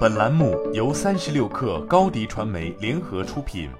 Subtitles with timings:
[0.00, 3.70] 本栏目由三十六氪高低传媒联合出品。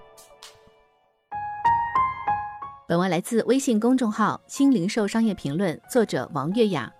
[2.88, 6.90] 本文来自微信公众号“新零售商业评论”，作者王月雅。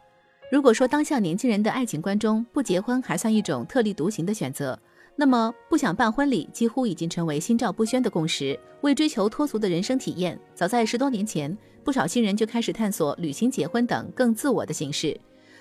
[0.53, 4.79] 如果说当下年轻人的爱情观中不结婚还算一种特立独行的选择，
[5.17, 8.59] 那么不想办婚礼几乎已经成为心照不宣的共识。
[8.83, 15.19] 为追求脱俗的人生体验，早在十多年前，不少新人就开始探索旅行结婚等更自我的形式。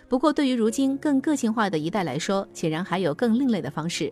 [0.09, 4.11] 不过，对于如今更个性化的一代来说，显然还有更另类的方式。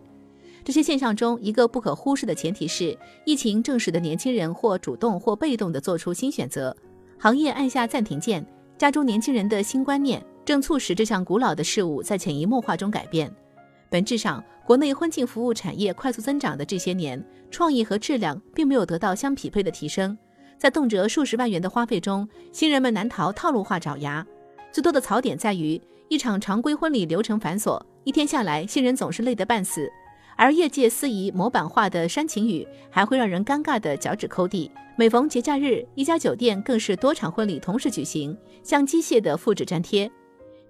[0.62, 6.74] 这些现象中，一个不可忽视的前提是，疫情正使得年轻人或主动或被动地做出新选择，
[7.18, 8.46] 行业按下暂停键，
[8.78, 13.28] 加重年轻人的新观念，正促使这项古老的事物在潜移默化中改变。
[13.90, 20.16] 本质上，国内婚庆服务产业快速增长的这些年，创意和质量并没有得到相匹配的提升，
[20.58, 24.24] 在动辄数十万元的花费中，新人们难逃套路化爪牙。
[24.70, 29.82] 最多的槽点在于，一场常规婚礼流程繁琐，一天下来，新人总是累得半死；
[30.36, 34.70] 而业界司仪模板化的煽情语，还会让人尴尬的脚趾抠地。
[34.96, 40.10] 每逢节假日，一家酒店更是多场婚礼同时举行，像机械的复制粘贴。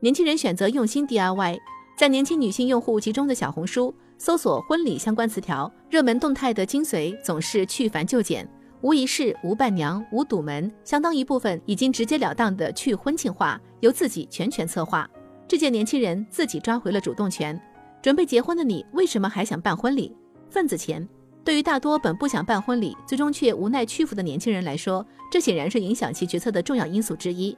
[0.00, 1.56] 年轻人选择用心 DIY，
[1.96, 8.46] 在年轻女性用户集中的小红书搜索婚礼相关词条，热门动态的精髓总是去繁就简。
[8.80, 15.08] 无仪式、无伴娘、无堵门，相当一部分已经直截了当的去婚庆化，由自己全权策划。
[15.48, 17.58] 这届年轻人自己抓回了主动权。
[18.02, 20.14] 准备结婚的你，为什么还想办婚礼？
[20.50, 21.08] 份子钱。
[21.42, 27.56] 对于大多本不想办婚礼，最终却无奈屈服的年轻人来说，这显然是影响其决策的重要因素之一。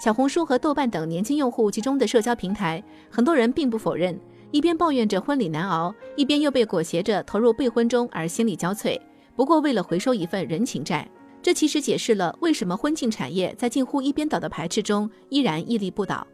[0.00, 4.18] 小红书和豆瓣等年轻用户集中的社交平台，很多人并不否认，
[4.50, 9.00] 一边抱怨着婚礼难熬，一边又被裹挟着投入备婚中而心力交瘁。
[9.36, 11.08] 不过，为了回收一份人情债，
[11.40, 16.26] 这其实解释了为什么婚庆产业在近乎一边倒的排斥中依然屹立不倒。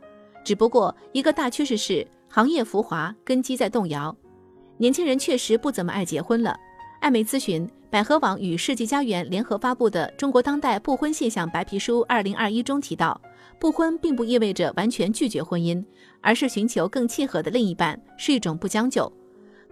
[0.46, 4.16] 只不过，一个大趋势是行业浮华，根基在动摇。
[4.78, 6.56] 年轻人确实不怎么爱结婚了。
[7.00, 13.20] 艾媒咨询、百合网与世纪佳缘联合发布的《中国当代不婚现象白皮书（二零二一）》中提到，
[13.58, 15.84] 不婚并不意味着完全拒绝婚姻，
[16.20, 19.12] 而是寻求更契合的另一半，是一种不将就。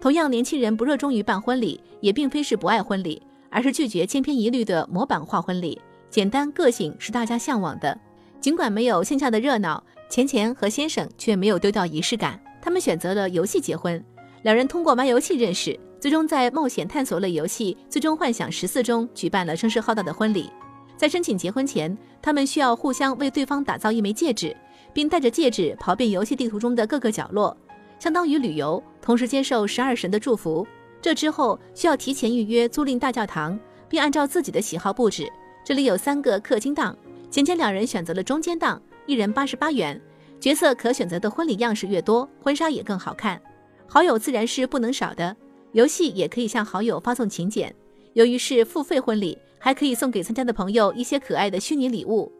[0.01, 5.81] 同样，年轻人不热衷于办婚礼，也并非是不爱婚礼，而是拒绝千篇一律的模板化婚礼。
[6.09, 7.97] 简单个性是大家向往的。
[8.41, 9.83] 尽管没有线下的热闹，
[10.15, 12.39] 钱钱和先生却没有丢掉仪式感。
[12.61, 14.01] 他们选择了游戏结婚，
[14.43, 20.49] 两人通过玩游戏认识，最终在冒险探索类游戏《最终幻想十四》中举办了声势浩大的婚礼。
[20.95, 24.55] 在申请结婚前，他们需要互相为对方打造一枚戒指，
[24.93, 27.57] 并带着戒指跑遍游戏地图中的各个角落。
[27.99, 30.65] 相当于旅游，同时接受十二神的祝福。
[31.01, 33.59] 这之后需要提前预约租赁大教堂，
[33.89, 35.29] 并按照自己的喜好布置。
[35.65, 36.97] 这里有三个氪金档，
[37.29, 39.99] 钱钱两人选择了中间档，一人八十八元。
[40.39, 43.41] 角色可选择的婚礼样式越多，婚纱也更好看。
[43.87, 45.35] 好友自然是不能少的，
[45.71, 47.73] 游戏也可以向好友发送请柬。
[48.13, 52.31] 由于是付费婚礼，还可以送给参加的朋友一些可爱的虚拟礼物。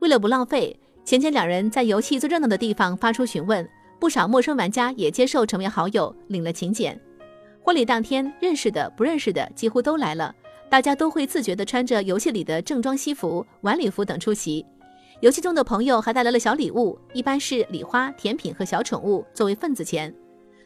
[0.00, 3.68] 为了不浪费，前前两人在游戏最热闹的地方发出询问。
[4.00, 7.00] 不少陌生玩家也接受成为好友，领了请柬。
[7.62, 10.34] 婚礼当天，认识的、不认识的几乎都来了，
[10.68, 14.66] 大家都会自觉地穿着游戏里的正装西服、晚礼服等出席。
[15.22, 20.12] 游戏中的朋友还带来了小礼物，一般是礼花、甜品和小宠物作为份子钱。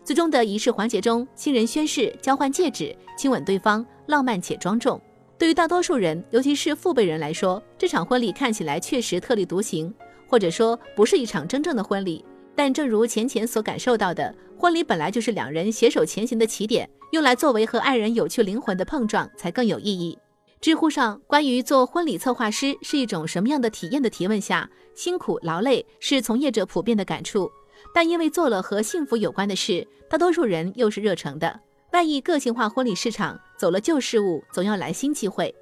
[0.03, 4.99] 最终的仪式环节中，新人宣誓、交换戒指、亲吻对方，浪漫且庄重。
[5.37, 9.93] 对于大多数人，尤其是父辈人来说，这场婚礼看起来确实特立独行，
[10.27, 12.25] 或者说不是一场真正的婚礼。
[12.55, 20.19] 但正如钱钱所感受到的，婚礼本来就是两人携手前行的起点，用来作为和爱人有趣灵魂的碰撞才更有意义。
[20.67, 27.49] 知乎上关于做婚礼策划师是一种什么样的体验的提问下，辛苦劳累是从业者普遍的感触，
[27.95, 31.61] 但因为做了和幸福有关的事，大多数人又是热诚的。
[31.93, 35.55] 万一个性化婚礼市场走了旧事物，总要来新机会。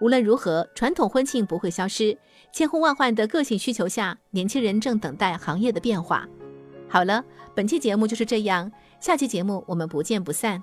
[0.00, 2.16] 无论如何，传统婚庆不会消失，
[2.54, 6.24] 千呼万唤的个性需求下，年轻人正等待行业的变化。
[6.88, 8.70] 好了，本期节目就是这样，
[9.00, 10.62] 下期节目我们不见不散。